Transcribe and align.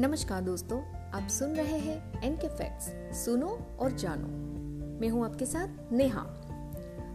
नमस्कार 0.00 0.40
दोस्तों, 0.40 0.82
आप 1.12 1.28
सुन 1.28 1.50
रहे 1.50 1.78
हैं 1.78 2.22
एन 2.22 2.36
के 2.36 2.48
फैक्ट्स 2.48 3.18
सुनो 3.24 3.76
और 3.80 3.92
जानो। 3.92 4.28
मैं 5.00 5.08
हूँ 5.08 5.24
आपके 5.24 5.46
साथ 5.46 5.92
नेहा। 5.92 6.20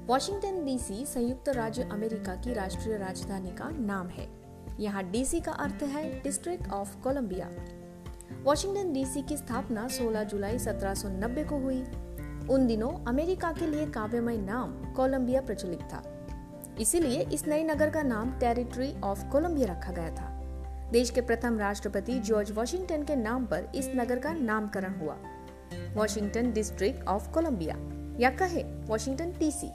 वॉशिंगटन 0.07 0.65
डीसी 0.65 1.05
संयुक्त 1.05 1.49
राज्य 1.49 1.83
अमेरिका 1.83 2.35
की 2.35 2.53
राष्ट्रीय 2.53 2.97
राजधानी 2.97 3.49
का 3.49 3.69
नाम 3.69 4.07
है। 4.07 4.29
यहाँ 4.79 5.03
डीसी 5.03 5.39
का 5.39 5.51
अर्थ 5.51 5.83
है 5.83 6.21
district 6.21 6.69
of 6.69 6.97
Columbia 6.97 7.49
Washington 8.43 8.93
DC 8.93 9.21
की 9.21 9.37
स्थापना 9.37 9.87
16 9.87 10.23
जुलाई 10.23 10.59
1790 10.59 11.43
को 11.43 11.57
हुई। 11.57 11.81
उन 12.49 12.67
दिनों 12.67 13.05
अमेरिका 13.05 13.51
के 13.51 13.67
लिए 13.67 13.85
काव्यमय 13.85 14.37
नाम 14.37 14.93
कोलंबिया 14.93 15.41
प्रचलित 15.41 15.81
था। 15.81 16.27
इसीलिए 16.79 17.21
इस 17.21 17.47
नए 17.47 17.63
नगर 17.63 17.89
का 17.89 18.01
नाम 18.01 18.39
टेरिटरी 18.39 19.01
ऑफ़ 19.01 19.25
कोलंबिया 19.25 19.73
रखा 19.73 19.91
गया 19.91 20.09
था। 20.09 20.34
देश 20.91 21.09
के 21.09 21.21
प्रथम 21.21 21.57
राष्ट्रपति 21.59 22.19
जॉर्ज 22.19 22.51
वॉशिंगटन 22.51 23.03
के 23.03 23.15
नाम 23.15 23.45
पर 23.45 23.71
इस 23.75 23.89
नगर 23.95 24.19
का 24.19 24.33
नामकरण 24.33 24.93
हुआ। 24.93 25.15
वॉशिंगटन 25.95 26.51
डिस्ट्रिक्ट 26.53 27.03
ऑफ़ 27.03 27.29
कोलंबिया, 27.31 27.75
या 28.19 28.29
कहे 28.29 28.63
वॉशिंगटन 28.63 29.31
डीसी 29.31 29.67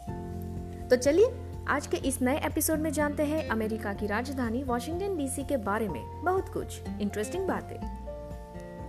तो 0.88 0.96
चलिए, 0.96 1.30
आज 1.68 1.86
के 1.86 1.96
इस 1.96 2.20
नए 2.22 2.36
एपिसोड 2.46 2.78
में 2.78 2.92
जानते 2.92 3.22
हैं 3.22 3.48
अमेरिका 3.48 3.92
की 3.94 4.06
राजधानी 4.06 4.62
वॉशिंगटन 4.62 5.16
डीसी 5.16 5.44
के 5.44 5.56
बारे 5.56 5.88
में 5.88 6.24
बहुत 6.24 6.48
कुछ 6.48 6.80
इंटरेस्टिंग 7.00 7.46
बातें। 7.48 7.76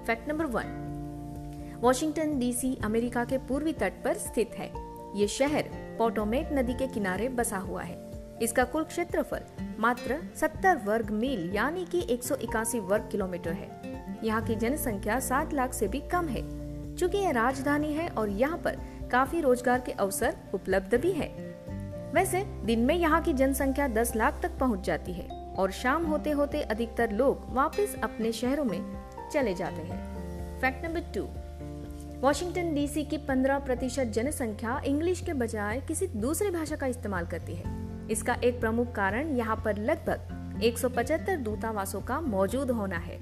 Fact 0.05 0.29
number 0.29 0.45
one 0.45 1.79
Washington 1.81 2.37
DC 2.39 2.77
America 2.83 3.25
के 3.25 3.37
पूर्वी 3.37 3.73
तट 3.73 4.03
पर 4.03 4.13
स्थित 4.13 4.51
है। 4.57 4.71
ये 5.15 5.27
शहर 5.27 5.69
पोटोमेट 5.97 6.49
नदी 6.53 6.73
के 6.73 6.87
किनारे 6.87 7.29
बसा 7.29 7.57
हुआ 7.57 7.83
है। 7.83 8.10
इसका 8.41 8.63
कुल 8.63 8.83
क्षेत्रफल 8.83 9.41
मात्र 9.79 10.17
70 10.35 10.85
वर्ग 10.85 11.09
मील, 11.11 11.51
यानी 11.53 11.85
कि 11.85 12.05
एक 12.09 12.23
सौ 12.23 12.35
इक्यासी 12.35 12.79
वर्ग 12.79 13.07
किलोमीटर 13.11 13.51
है। 13.51 13.69
यहाँ 14.23 14.41
की 14.41 14.55
जनसंख्या 14.55 15.19
7 15.19 15.53
लाख 15.53 15.73
से 15.73 15.87
भी 15.87 15.99
कम 15.99 16.27
है। 16.27 16.41
चूँकि 16.95 17.17
यह 17.17 17.31
राजधानी 17.31 17.93
है 17.93 18.07
और 18.09 18.29
यहाँ 18.29 18.57
पर 18.57 18.77
काफ़ी 19.11 19.41
रोज़गार 19.41 19.79
के 19.79 19.91
अवसर 19.91 20.35
उपलब्ध 20.53 20.95
भी 20.95 21.11
है। 21.11 21.27
वैसे, 22.13 22.43
दिन 22.65 22.79
में 22.79 22.95
यहाँ 22.95 23.21
की 23.21 23.33
जनसंख्या 23.33 23.87
10 23.87 24.15
लाख 24.15 24.41
तक 24.41 24.57
पहुँच 24.59 24.85
जाती 24.85 25.13
है 25.13 25.27
और 25.55 25.71
शाम 25.71 26.05
होते 26.05 26.31
होते 26.31 26.61
अधिकतर 26.61 27.11
लोग 27.11 27.45
वापस 27.49 27.95
अपने 28.03 28.31
शहरों 28.31 28.65
में 28.65 28.81
चले 29.33 29.53
जाते 29.53 29.81
हैं। 29.81 30.59
Fact 30.61 30.85
number 30.85 31.11
two, 31.15 31.27
Washington 32.21 32.73
DC 32.73 33.03
की 33.03 33.17
15 33.17 33.59
प्रतिशत 33.59 34.03
जनसंख्या 34.05 34.81
इंग्लिश 34.85 35.21
के 35.21 35.33
बजाय 35.33 35.81
किसी 35.81 36.07
दूसरी 36.07 36.49
भाषा 36.49 36.75
का 36.75 36.87
इस्तेमाल 36.87 37.25
करती 37.25 37.55
है। 37.55 37.80
इसका 38.11 38.33
एक 38.33 38.59
प्रमुख 38.59 38.91
कारण 38.91 39.37
यहाँ 39.37 39.61
पर 39.65 39.77
लगभग 39.77 40.19
175 40.63 41.37
दूतावासों 41.37 42.01
का 42.01 42.21
मौजूद 42.21 42.71
होना 42.71 42.97
है। 42.97 43.17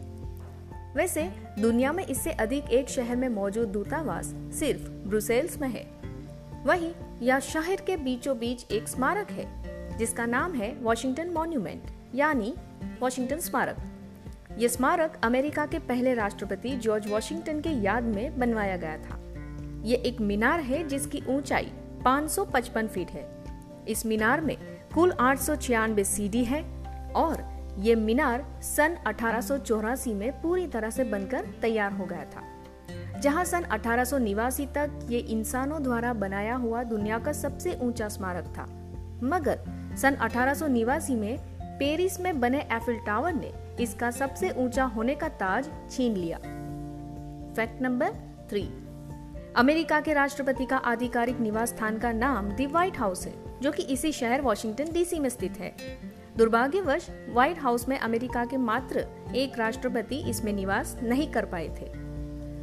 वैसे, 0.95 1.31
दुनिया 1.59 1.93
में 1.93 2.05
इससे 2.05 2.31
अधिक 2.31 2.63
एक 2.63 2.89
शहर 2.89 3.15
में 3.15 3.29
मौजूद 3.29 3.67
दूतावास 3.67 4.25
सिर्फ़ 4.59 4.89
ब्रुसेल्स 4.89 5.61
में 5.61 5.69
है। 5.69 5.99
वहीं 6.65 6.91
यह 7.21 7.39
शहर 7.39 7.75
के 7.75 7.97
बीचों 7.97 8.39
बीच 8.39 8.71
एक 8.71 8.87
स्मारक 8.87 9.31
है, 9.31 9.47
जिसका 9.97 10.25
नाम 10.25 10.53
है 10.53 10.75
वॉशिंगटन 10.81 11.29
मॉन्यूमेंट, 11.29 11.83
यानी 12.15 12.55
वॉशिंगटन 12.99 13.39
स्मारक। 13.39 13.77
ये 14.57 14.69
स्मारक 14.69 15.19
अमेरिका 15.23 15.65
के 15.65 15.79
पहले 15.79 16.13
राष्ट्रपति 16.13 16.69
जॉर्ज 16.69 17.07
वॉशिंगटन 17.07 17.61
के 17.61 17.69
याद 17.69 18.03
में 18.03 18.39
बनवाया 18.39 18.77
गया 18.77 18.97
था। 18.97 19.19
ये 19.83 19.95
एक 19.95 20.21
मीनार 20.21 20.59
है 20.59 20.87
जिसकी 20.87 21.23
ऊंचाई 21.29 21.71
555 22.05 22.87
फीट 22.87 23.09
है। 23.09 23.39
इस 23.87 24.05
मीनार 24.05 24.41
में 24.41 24.78
कुल 24.99 25.11
आठ 25.19 25.39
सौ 25.39 25.55
छियानवे 25.55 26.03
सीडी 26.03 26.43
है 26.43 26.61
और 27.15 27.43
ये 27.79 27.93
मीनार 27.95 28.43
सन 28.61 28.95
अठारह 29.07 30.13
में 30.13 30.41
पूरी 30.41 30.67
तरह 30.67 30.89
से 30.89 31.03
बनकर 31.03 31.45
तैयार 31.61 31.93
हो 31.93 32.05
गया 32.05 32.25
था। 32.25 33.21
जहाँ 33.21 33.45
सन 33.45 33.63
अठारह 33.63 34.03
तक 34.75 35.07
ये 35.09 35.19
इंसानों 35.19 35.81
द्वारा 35.83 36.13
बनाया 36.13 36.55
हुआ 36.55 36.83
दुनिया 36.83 37.19
का 37.19 37.33
सबसे 37.33 37.77
ऊँचा 37.81 38.07
स्मारक 38.07 38.53
था। 38.57 38.65
मगर 39.23 39.59
सन 40.01 40.15
अठारह 40.15 40.67
में 40.67 41.37
पेरिस 41.79 42.19
में 42.19 42.39
बने 42.39 42.67
एफिल 42.71 42.99
टावर 43.05 43.33
ने 43.33 43.53
इसका 43.79 44.11
सबसे 44.11 44.49
ऊँचा 44.57 44.85
होने 44.85 45.15
का 45.15 45.29
ताज 45.29 45.69
छीन 45.91 46.15
लिया। 46.15 46.37
Fact 47.55 47.81
number 47.81 48.09
three. 48.49 48.69
अमेरिका 49.55 50.01
के 50.01 50.13
राष्ट्रपति 50.13 50.65
का 50.65 50.77
आधिकारिक 50.77 51.39
निवास 51.39 51.69
स्थान 51.69 51.97
का 51.97 52.11
नाम 52.11 52.51
दी 52.51 52.65
व्हाइट 52.65 52.97
हाउस 52.97 53.27
है। 53.27 53.48
जो 53.61 53.71
कि 53.71 53.83
इसी 53.83 54.11
शहर 54.11 54.41
वॉशिंगटन 54.41 54.91
डीसी 54.93 55.19
में 55.19 55.29
स्थित 55.29 55.57
है। 55.59 55.75
दुर्भाग्यवश 56.37 57.07
व्हाइट 57.29 57.59
हाउस 57.59 57.87
में 57.89 57.97
अमेरिका 57.99 58.45
के 58.45 58.57
मात्र 58.57 59.05
एक 59.35 59.57
राष्ट्रपति 59.59 60.17
इसमें 60.29 60.53
निवास 60.53 60.97
नहीं 61.03 61.31
कर 61.31 61.45
पाए 61.45 61.67
थे। 61.81 61.87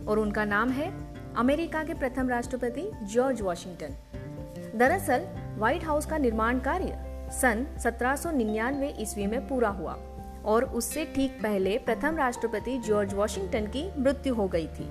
और 0.06 0.18
उनका 0.18 0.44
नाम 0.44 0.70
है 0.70 0.92
अमेरिका 1.36 1.82
के 1.84 1.94
प्रथम 1.94 2.28
राष्ट्रपति 2.28 2.90
जॉर्ज 3.02 3.40
वॉशिंगटन 3.40 4.78
दरअसल 4.78 5.26
व्हाइट 5.56 5.84
हाउस 5.84 6.06
का 6.06 6.18
निर्माण 6.18 6.58
कार्य 6.58 6.98
सन 7.32 7.66
1799 7.78 8.92
ईस्वी 9.00 9.26
में 9.26 9.48
पूरा 9.48 9.68
हुआ 9.68 9.96
और 10.44 10.64
उससे 10.64 11.04
ठीक 11.04 11.38
पहले 11.42 11.78
प्रथम 11.78 12.16
राष्ट्रपति 12.16 12.78
जॉर्ज 12.78 13.14
वॉशिंगटन 13.14 13.66
की 13.66 13.88
मृत्यु 13.98 14.34
हो 14.34 14.48
गई 14.48 14.66
थी। 14.66 14.88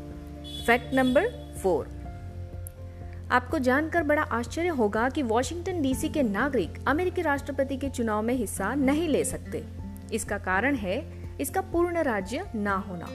फैक्ट 0.66 0.94
नंबर 0.94 1.30
फोर 1.64 1.95
आपको 3.32 3.60
जानकर 3.60 4.04
बड़ा 4.04 4.22
आश्चर्य 4.22 4.68
होगा 4.68 5.10
कि 5.10 5.24
वॉशिंगटन 5.24 5.82
डीसी 5.82 6.10
के 6.10 6.24
नागरिक 6.24 6.86
अमेरिकी 6.88 7.22
राष्ट्रपति 7.22 7.78
के 7.78 7.90
चुनाव 7.90 8.22
में 8.22 8.34
हिस्सा 8.34 8.76
नहीं 8.76 9.08
ले 9.08 9.24
सकते। 9.24 9.66
इसका 10.14 10.38
कारण 10.38 10.76
है, 10.76 11.24
इसका 11.42 11.62
पूर्ण 11.62 11.98
राज्य 11.98 12.52
ना 12.56 12.76
होना। 12.76 13.08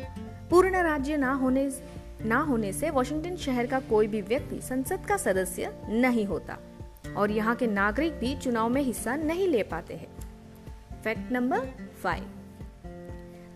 पूर्ण 0.50 0.82
राज्य 0.82 1.16
ना 1.16 1.32
होने 1.32 1.72
ना 2.24 2.38
होने 2.38 2.72
से 2.72 2.90
वॉशिंगटन 2.90 3.36
शहर 3.36 3.66
का 3.66 3.80
कोई 3.80 4.06
भी 4.06 4.20
व्यक्ति, 4.20 4.60
संसद 4.62 5.00
का 5.06 5.16
सदस्य 5.16 5.72
नहीं 5.88 6.26
होता। 6.26 6.56
और 7.16 7.30
यहाँ 7.30 7.56
के 7.56 7.66
नागरिक 7.66 8.12
भी 8.12 8.36
चुनाव 8.36 8.68
में 8.68 8.82
हिस्सा 8.82 9.16
नहीं 9.16 9.48
ले 9.48 9.62
पाते 9.62 9.94
हैं। 9.94 10.08
फैक्ट 11.04 11.32
नंबर 11.32 11.68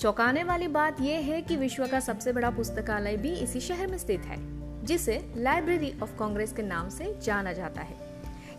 चौंकाने 0.01 0.45
वाली 0.45 0.69
बात 0.69 1.01
यह 1.01 1.19
है 1.19 1.43
कि 1.43 1.57
विश्व 1.57 1.87
का 1.87 2.01
सबसे 2.01 2.33
बड़ा 2.33 2.51
पुस्तकालय 2.51 3.17
भी 3.17 3.35
इसी 3.35 3.61
शहर 3.61 3.87
में 3.87 3.99
स्थित 3.99 4.21
है। 4.21 4.64
जिसे 4.85 5.33
लाइब्रेरी 5.37 5.95
ऑफ़ 6.03 6.17
कांग्रेस 6.19 6.53
के 6.53 6.63
नाम 6.63 6.89
से 6.89 7.19
जाना 7.23 7.53
जाता 7.53 7.83
है। 7.83 7.95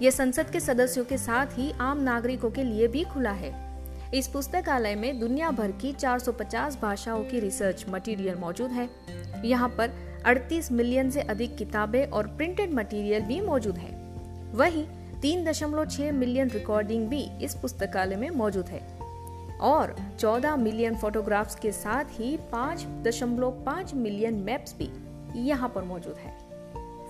यह 0.01 0.11
संसद 0.11 0.49
के 0.49 0.59
सदस्यों 0.59 1.05
के 1.05 1.17
साथ 1.17 1.45
ही 1.45 1.71
आम 1.71 2.01
नागरिकों 2.01 2.51
के 2.51 2.63
लिए 2.63 2.87
भी 2.87 3.03
खुला 3.03 3.31
है। 3.31 3.65
इस 4.13 4.27
पुस्तकालय 4.27 4.95
में 4.95 5.19
दुनिया 5.19 5.51
भर 5.51 5.71
की 5.71 5.93
450 5.93 6.77
भाषाओं 6.81 7.23
की 7.23 7.39
रिसर्च 7.39 7.85
मटेरियल 7.89 8.35
मौजूद 8.35 8.71
है। 8.71 8.89
यहाँ 9.45 9.69
पर 9.69 9.91
38 10.25 10.71
मिलियन 10.71 11.11
से 11.11 11.21
अधिक 11.21 11.57
किताबें 11.57 12.05
और 12.05 12.27
प्रिंटेड 12.27 12.73
मटेरियल 12.73 13.21
भी 13.21 13.41
मौजूद 13.41 13.77
है। 13.77 14.05
वहीं 14.51 14.87
3.6 15.21 16.11
मिलियन 16.11 16.49
रिकॉर्डिंग 16.49 17.07
भी 17.07 17.29
इस 17.41 17.55
पुस्तकालय 17.55 18.15
में 18.15 18.29
मौजूद 18.29 18.65
है। 18.65 19.05
और 19.61 19.95
14 20.19 20.55
मिलियन 20.55 20.95
फोटोग्राफ्स 20.95 21.55
के 21.55 21.71
साथ 21.71 22.05
ही 22.11 22.37
5.5 22.37 23.93
मिलियन 23.93 24.33
मैप्स 24.33 24.75
भी। 24.77 25.04
यहाँ 25.35 25.69
पर 25.69 25.83
मौजूद 25.83 26.15
है। 26.17 26.37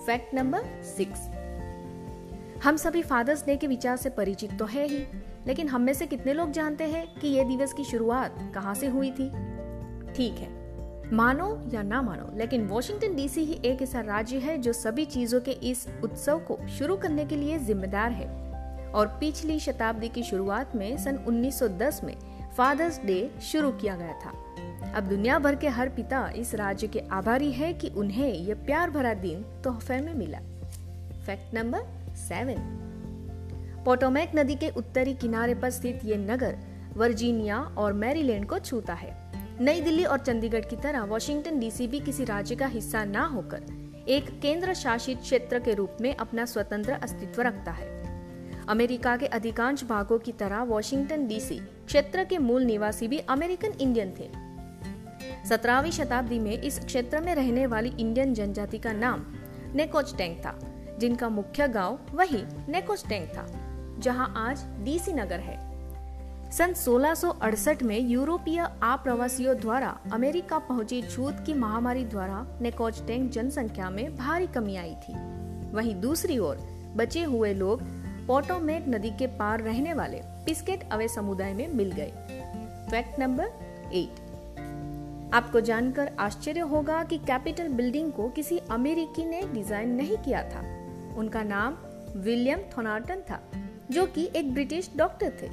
फैक्ट 0.06 0.34
नंबर 0.34 0.82
सिक्स 0.82 1.20
हम 2.64 2.76
सभी 2.76 3.02
फादर्स 3.02 3.46
डे 3.46 3.56
के 3.56 3.66
विचार 3.66 3.96
से 3.96 4.10
परिचित 4.10 4.58
तो 4.58 4.64
है 4.64 4.88
ही, 4.88 4.98
लेकिन 5.46 5.68
हम 5.68 5.80
में 5.80 5.94
से 5.94 6.06
कितने 6.06 6.32
लोग 6.32 6.50
जानते 6.50 6.84
हैं 6.84 7.18
कि 7.20 7.28
यह 7.28 7.48
दिवस 7.48 7.72
की 7.72 7.84
शुरुआत 7.84 8.52
कहाँ 8.54 8.74
से 8.74 8.86
हुई 8.86 9.10
थी? 9.10 9.28
ठीक 10.12 10.34
है। 10.38 10.66
मानो 11.12 11.70
या 11.74 11.82
ना 11.82 12.02
मानो, 12.02 12.38
लेकिन 12.38 12.66
वॉशिंगटन 12.66 13.16
डीसी 13.16 13.40
ही 13.40 13.60
एक 13.64 13.82
ऐसा 13.82 14.00
राज्य 14.00 14.38
है 14.38 14.58
जो 14.58 14.72
सभी 14.72 15.04
चीज़ों 15.04 15.40
के 15.40 15.50
इस 15.50 15.88
उत्सव 16.04 16.38
को 16.38 16.68
शुरू 16.68 16.96
करने 16.96 17.24
के 17.24 17.36
लिए 17.36 17.58
जिम्मेदार 17.58 18.10
है। 18.12 18.46
और 18.92 19.06
पिछली 19.06 19.60
शताब्दी 19.60 20.08
की 20.08 20.22
शुरुआत 20.22 20.76
में 20.76 20.98
सन 20.98 21.16
1910 21.16 22.04
में 22.04 22.16
फादर्स 22.56 23.00
डे 23.04 23.30
शुरू 23.42 23.72
किया 23.72 23.96
गया 23.96 24.12
था। 24.12 24.32
अब 24.94 25.04
दुनिया 25.08 25.38
भर 25.38 25.54
के 25.54 25.68
हर 25.68 25.88
पिता 25.88 26.28
इस 26.36 26.54
राज्य 26.54 26.86
के 26.86 27.00
आभारी 27.00 27.52
है 27.52 27.72
कि 27.72 27.88
उन्हें 27.88 28.32
यह 28.34 28.54
प्यार 28.54 28.90
भरा 28.90 29.14
दिन 29.14 29.42
तोहफे 29.64 30.00
में 30.00 30.14
मिला। 30.14 30.38
फैक्ट 31.26 31.54
नंबर 31.54 32.14
सेवन 32.16 32.82
पोटोमैक 33.84 34.32
नदी 34.36 34.54
के 34.54 34.68
उत्तरी 34.68 35.14
किनारे 35.14 35.54
पर 35.54 35.70
स्थित 35.70 36.00
ये 36.04 36.16
नगर 36.16 36.56
वर्जीनिया 36.96 37.58
और 37.58 37.92
मैरीलैंड 37.92 38.46
को 38.46 38.58
छूता 38.58 38.94
है। 38.94 39.14
नई 39.60 39.80
दिल्ली 39.80 40.04
और 40.04 40.18
चंडीगढ़ 40.18 40.64
की 40.64 40.76
तरह 40.76 41.04
वॉशिंगटन 41.04 41.58
डीसी 41.58 41.86
भी 41.86 42.00
किसी 42.00 42.24
राज्य 42.24 42.56
का 42.56 42.66
हिस्सा 42.66 43.04
न 43.04 43.16
होकर 43.16 43.62
एक 44.08 44.40
केंद्र 44.40 44.74
शासित 44.74 45.20
क्षेत्र 45.20 45.58
के 45.58 45.74
रूप 45.74 45.96
में 46.00 46.16
अपना 46.16 46.44
स्वतंत्र 46.44 46.92
अस्तित्व 46.92 47.42
रखता 47.42 47.72
है। 47.72 47.86
अमेरिका 48.68 49.16
के 49.16 49.26
अधिकांश 49.26 49.84
भागों 49.84 50.18
की 50.18 50.32
तरह 50.32 50.62
वॉशिंगटन 50.62 51.26
डीसी 51.26 51.58
क्षेत्र 51.86 52.24
के 52.24 52.38
मूल 52.38 52.62
निवासी 52.62 53.08
भी 53.08 53.18
अमेरिकन 53.18 53.72
इंडियन 53.80 54.14
थे। 54.20 54.45
सत्रहवीं 55.48 55.90
शताब्दी 55.90 56.38
में 56.38 56.62
इस 56.62 56.78
क्षेत्र 56.78 57.20
में 57.20 57.34
रहने 57.34 57.66
वाली 57.66 57.88
इंडियन 57.88 58.34
जनजाति 58.34 58.78
का 58.78 58.92
नाम 58.92 59.26
नेकोचटेंग 59.74 60.36
था, 60.36 60.58
जिनका 60.98 61.28
मुख्य 61.28 61.68
गाँव 61.68 61.98
वही 62.14 62.42
नेकोचटेंग 62.68 63.26
था, 63.26 63.46
जहाँ 63.98 64.34
आज 64.36 64.64
डीसी 64.84 65.12
नगर 65.12 65.40
है। 65.40 65.56
सन 66.50 66.74
1668 66.74 67.82
में 67.82 67.98
यूरोपीय 68.00 68.68
आप्रवासियों 68.82 69.56
द्वारा 69.56 69.98
अमेरिका 70.12 70.58
पहुँची 70.58 71.02
छूत 71.02 71.36
की 71.46 71.54
महामारी 71.54 72.04
द्वारा 72.04 72.58
नेकोचटेंग 72.60 73.30
जनसंख्या 73.30 73.90
में 73.90 74.16
भारी 74.16 74.46
कमी 74.46 74.76
आई 74.76 74.94
थी। 74.94 75.14
वहीं 75.72 76.00
दूसरी 76.00 76.38
ओर 76.38 76.56
बचे 76.96 77.22
हुए 77.22 77.54
लोग 77.54 77.82
पोटोमेक 78.26 78.84
नदी 78.88 79.10
के 79.10 79.26
पार 79.26 79.60
रहने 79.60 79.94
वाले 79.94 80.20
पिस्केट 80.24 80.88
अवे 80.92 81.08
समुदाय 81.08 81.54
में 81.54 81.68
मिल 81.68 81.92
गए। 81.92 82.12
Fact 82.90 83.20
number 83.20 83.44
eight. 83.92 84.25
आपको 85.34 85.60
जानकर 85.60 86.10
आश्चर्य 86.18 86.60
होगा 86.60 87.02
कि 87.04 87.18
कैपिटल 87.18 87.68
बिल्डिंग 87.68 88.12
को 88.12 88.28
किसी 88.28 88.58
अमेरिकी 88.70 89.24
ने 89.24 89.42
डिज़ाइन 89.42 89.94
नहीं 89.94 90.16
किया 90.16 90.42
था। 90.42 90.60
उनका 91.16 91.42
नाम 91.42 91.76
विलियम 92.16 92.60
थोनार्टन 92.76 93.20
था, 93.20 93.40
जो 93.90 94.06
कि 94.06 94.30
एक 94.36 94.52
ब्रिटिश 94.54 94.90
डॉक्टर 94.96 95.32
थे। 95.42 95.50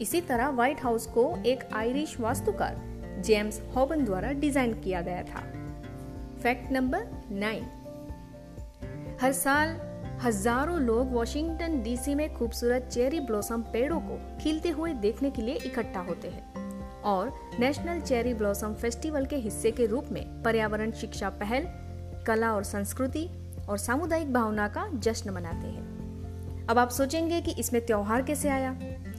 इसी 0.00 0.20
तरह 0.20 0.48
व्हाइट 0.48 0.82
हाउस 0.82 1.06
को 1.06 1.42
एक 1.46 1.68
आयरिश 1.72 2.18
वास्तुकार, 2.20 2.76
जेम्स 3.24 3.60
हॉबन 3.76 4.04
द्वारा 4.04 4.32
डिज़ाइन 4.32 4.74
किया 4.74 5.00
गया 5.00 5.22
था। 5.22 5.42
Fact 6.42 6.72
number 6.72 7.06
nine. 7.30 7.64
हर 9.20 9.32
साल 9.32 9.76
हज़ारों 10.22 10.78
लोग 10.80 11.12
वॉशिंगटन 11.12 11.82
डीसी 11.82 12.14
में 12.14 12.34
खूबसूरत 12.34 12.88
चेरी 12.92 13.20
ब्लॉसम 13.20 13.62
पेड़ों 13.62 14.00
को 14.00 14.18
खिलते 14.40 14.68
हुए 14.68 14.92
देखने 14.92 15.30
के 15.30 15.42
लिए 15.42 15.54
इकट्ठा 15.54 16.00
होते 16.00 16.28
हैं। 16.28 16.47
और 17.04 17.34
नेशनल 17.60 18.00
चेरी 18.00 18.34
ब्लॉसम 18.34 18.74
फेस्टिवल 18.74 19.26
के 19.26 19.36
हिस्से 19.36 19.70
के 19.70 19.86
रूप 19.86 20.06
में 20.12 20.42
पर्यावरण, 20.42 20.90
शिक्षा 20.90 21.30
पहल, 21.30 21.64
कला 22.26 22.52
और 22.52 22.62
संस्कृति 22.62 23.28
और 23.68 23.78
सामुदायिक 23.78 24.32
भावना 24.32 24.68
का 24.68 24.88
जश्न 24.94 25.30
मनाते 25.30 25.66
हैं। 25.66 25.98
अब 26.66 26.78
आप 26.78 26.88
सोचेंगे 26.88 27.40
कि 27.40 27.50
इसमें 27.50 27.86
त्योहार 27.86 28.22
कैसे 28.22 28.48
आया? 28.48 28.74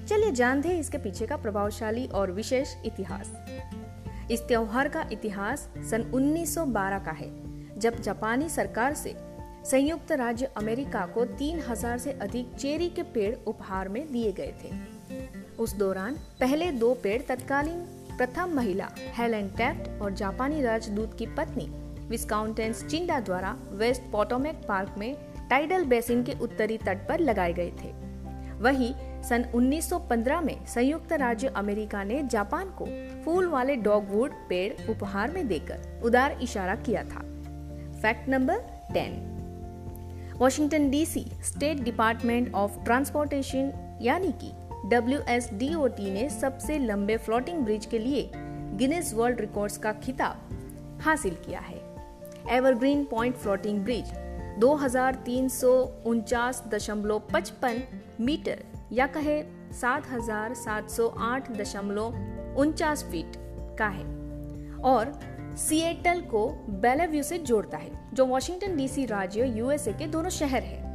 चलिए 0.08 0.32
जानते 0.32 0.70
हैं 0.70 0.80
इसके 0.80 0.98
पीछे 0.98 1.28
का 1.28 1.38
प्रभावशाली 1.38 2.08
और 2.08 2.32
विशेष 2.32 2.74
इतिहास। 2.86 3.32
इस 4.32 4.42
त्योहार 4.42 4.88
का 4.88 5.10
इतिहास 5.12 5.70
सन 5.78 6.12
1912 6.14 7.00
का 7.00 7.12
है, 7.12 7.30
जब 7.80 8.00
जापानी 8.02 8.50
सरकार 8.50 8.94
से 8.94 9.16
संयुक्त 9.66 10.12
राज्य 10.12 10.46
अमेरिका 10.46 11.06
को 11.06 11.26
3000 11.26 11.98
से 11.98 12.12
अधिक 12.12 12.54
चेरी 12.54 12.90
के 12.90 13.04
पेड़ 13.04 13.36
उपहार 13.48 13.90
में 13.90 14.12
दिए 14.12 14.32
गए 14.32 14.54
थे। 14.64 14.99
उस 15.60 15.76
दौरान 15.76 16.16
पहले 16.40 16.72
दो 16.72 16.94
पेड़ 16.94 17.22
तत्कालीन 17.22 17.80
प्रथम 18.18 18.50
महिला, 18.50 18.88
हेलेन 18.98 19.48
टेफ्ट 19.50 20.02
और 20.02 20.14
जापानी 20.14 20.62
राजदूत 20.62 21.18
की 21.18 21.26
पत्नी 21.26 21.68
विस्काउंटेंस 22.08 22.86
चिंडा 22.86 23.20
द्वारा 23.20 23.56
वेस्ट 23.72 24.02
पोटोमेक 24.02 24.56
पार्क 24.68 24.96
में 24.98 25.16
टाइडल 25.50 25.86
बेसिन 25.86 26.24
के 26.24 26.34
उत्तरी 26.42 26.78
तट 26.78 27.08
पर 27.08 27.20
लगाए 27.20 27.54
गए 27.54 27.72
थे। 27.72 27.92
वही 28.54 28.94
सन 29.24 29.46
1915 29.56 30.42
में 30.42 30.66
संयुक्त 30.66 31.14
राज्य 31.14 31.48
अमेरिका 31.48 32.04
ने 32.04 32.22
जापान 32.24 32.70
को 32.82 32.86
फूल 33.24 33.48
वाले 33.48 33.76
डॉगवुड 33.76 34.32
पेड़ 34.50 34.90
उपहार 34.92 35.32
में 35.32 35.48
देकर 35.48 36.02
उदार 36.04 36.40
इशारा 36.42 36.76
किया 36.76 37.04
था। 37.04 37.22
Fact 38.02 38.30
number 38.30 38.58
ten. 38.94 40.36
Washington 40.38 40.90
DC 40.90 41.26
state 41.44 41.80
department 41.80 42.54
of 42.54 42.84
transportation, 42.84 43.72
यानी 44.02 44.32
कि 44.32 44.52
WSDOT 44.86 46.00
ने 46.00 46.30
सबसे 46.30 46.78
लंबे 46.80 47.18
फ्लोटिंग 47.18 47.60
ब्रिज 47.60 47.86
के 47.86 48.00
लिए 48.00 48.32
गिनेस 48.36 49.14
वर्ल्ड 49.14 49.40
रिकॉर्ड्स 49.40 49.78
का 49.78 49.92
खिताब 49.94 51.00
हासिल 51.02 51.34
किया 51.34 51.60
है। 51.60 51.78
एवरग्रीन 52.50 53.04
पॉइंट 53.06 53.36
फ्लोटिंग 53.36 53.80
ब्रिज 53.80 54.12
दो 54.60 54.76
मीटर 58.20 58.64
या 58.92 59.08
कहे 59.08 59.44
सात 59.72 60.04
हज़ार 60.12 60.54
सात 60.54 60.90
सौ 60.90 61.08
आठ 61.08 61.52
दशमलव 61.52 62.56
उनचास 62.58 63.04
फीट 63.04 63.32
का 63.80 63.88
है 63.88 64.06
और 64.82 65.20
सिएटल 65.58 66.22
को 66.22 66.48
बेलाव्यू 66.70 67.24
से 67.24 67.38
जोड़ता 67.38 67.78
है, 67.78 68.14
जो 68.14 68.26
वॉशिंगटन 68.26 68.78
डीसी 68.78 69.06
राज्य 69.06 69.46
यूएसए 69.46 69.94
के 69.94 70.08
दोनों 70.08 70.30
शहर 70.30 70.64
है। 70.64 70.89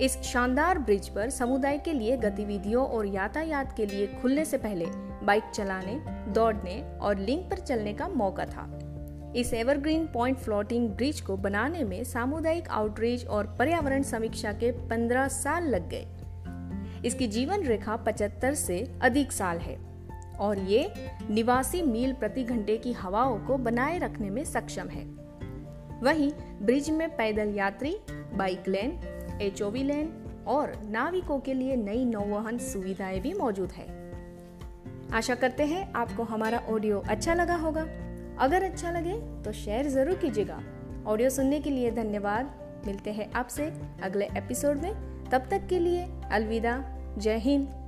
इस 0.00 0.22
शानदार 0.22 0.78
ब्रिज 0.78 1.08
पर 1.08 1.30
समुदाय 1.30 1.78
के 1.78 1.92
लिए 1.92 2.16
गतिविधियों 2.16 2.86
और 2.86 3.06
यातायात 3.06 3.76
के 3.76 3.86
लिए 3.86 4.06
खुलने 4.06 4.44
से 4.44 4.58
पहले 4.58 4.86
बाइक 5.22 5.44
चलाने, 5.54 5.94
दौड़ने 6.32 6.98
और 6.98 7.18
लिंक 7.18 7.50
पर 7.50 7.56
चलने 7.56 7.92
का 7.92 8.08
मौका 8.08 8.44
था। 8.44 8.78
इस 9.36 9.54
एवरग्रीन 9.54 10.06
पॉइंट 10.06 10.38
फ्लोटिंग 10.38 10.88
ब्रिज 10.88 11.20
को 11.20 11.36
बनाने 11.36 11.84
में 11.84 12.04
सामुदायिक 12.04 12.68
आउटरीच 12.68 13.26
और 13.26 13.56
पर्यावरण 13.58 14.02
समीक्षा 14.02 14.52
के 14.52 14.88
15 14.88 15.28
साल 15.28 15.64
लग 15.64 15.88
गए। 15.88 16.06
इसकी 17.04 17.26
जीवन 17.26 17.62
रेखा 17.62 17.96
75 17.96 18.54
से 18.54 18.92
अधिक 19.02 19.32
साल 19.32 19.58
है 19.58 19.78
और 20.40 20.58
ये 20.58 20.92
निवासी 21.30 21.82
मील 21.82 22.12
प्रति 22.12 22.44
घंटे 22.44 22.76
की 22.76 22.92
हवाओं 22.92 23.38
को 23.38 23.56
बनाए 23.56 23.98
रखने 23.98 24.30
में 24.30 24.44
सक्षम 24.44 24.88
है। 24.88 25.04
वहीं 26.02 26.32
ब्रिज 26.62 26.90
में 26.90 27.16
पैदल 27.16 27.48
यात्री, 27.48 27.96
बाइक 28.10 28.68
लेन 28.68 29.13
एच 29.42 29.62
लेन 29.62 30.12
और 30.46 30.82
नाविकों 30.84 31.38
के 31.40 31.54
लिए 31.54 31.76
नई 31.76 32.04
नौवहन 32.04 32.58
सुविधाएँ 32.58 33.20
भी 33.20 33.34
मौजूद 33.34 33.72
है। 33.72 34.04
आशा 35.12 35.34
करते 35.34 35.62
हैं 35.62 35.92
आपको 35.92 36.22
हमारा 36.22 36.58
ऑडियो 36.58 37.02
अच्छा 37.08 37.34
लगा 37.34 37.56
होगा। 37.56 37.86
अगर 38.38 38.62
अच्छा 38.62 38.90
लगे 38.90 39.42
तो 39.42 39.52
शेयर 39.52 39.88
ज़रूर 39.88 40.16
कीजिएगा। 40.16 40.60
ऑडियो 41.06 41.30
सुनने 41.30 41.60
के 41.60 41.70
लिए 41.70 41.90
धन्यवाद। 41.90 42.60
मिलते 42.86 43.12
हैं 43.12 43.32
आपसे 43.32 43.72
अगले 44.02 44.24
एपिसोड 44.24 44.76
में। 44.76 45.24
तब 45.24 45.48
तक 45.50 45.66
के 45.66 45.78
लिए 45.78 46.08
अलविदा। 46.32 46.98
जय 47.18 47.36
हिंद। 47.36 47.83